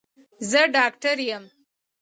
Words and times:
زه 0.49 0.61
ډاکټر 0.75 1.17
یم 1.29 1.43